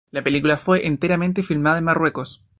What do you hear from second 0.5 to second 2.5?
fue enteramente filmada en Marruecos.